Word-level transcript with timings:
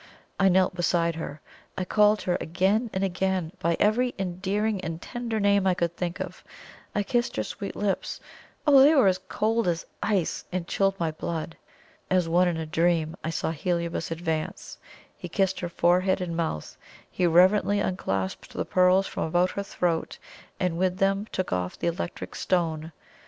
I 0.39 0.49
knelt 0.49 0.73
beside 0.73 1.13
her; 1.13 1.41
I 1.77 1.85
called 1.85 2.23
her 2.23 2.35
again 2.41 2.89
and 2.91 3.03
again 3.03 3.51
by 3.59 3.77
every 3.79 4.15
endearing 4.17 4.81
and 4.83 4.99
tender 4.99 5.39
name 5.39 5.67
I 5.67 5.75
could 5.75 5.95
think 5.95 6.19
of; 6.19 6.43
I 6.95 7.03
kissed 7.03 7.35
her 7.35 7.43
sweet 7.43 7.75
lips. 7.75 8.19
Oh, 8.65 8.79
they 8.81 8.95
were 8.95 9.13
cold 9.29 9.67
as 9.67 9.85
ice, 10.01 10.43
and 10.51 10.67
chilled 10.67 10.99
my 10.99 11.11
blood! 11.11 11.55
As 12.09 12.27
one 12.27 12.47
in 12.47 12.57
a 12.57 12.65
dream, 12.65 13.15
I 13.23 13.29
saw 13.29 13.51
Heliobas 13.51 14.09
advance; 14.09 14.79
he 15.15 15.29
kissed 15.29 15.59
her 15.59 15.69
forehead 15.69 16.19
and 16.19 16.35
mouth; 16.35 16.77
he 17.11 17.27
reverently 17.27 17.79
unclasped 17.79 18.53
the 18.53 18.65
pearls 18.65 19.05
from 19.05 19.25
about 19.25 19.51
her 19.51 19.61
throat, 19.61 20.17
and 20.59 20.79
with 20.79 20.97
them 20.97 21.27
took 21.31 21.53
off 21.53 21.77
the 21.77 21.85
electric 21.85 22.33
stone. 22.33 22.91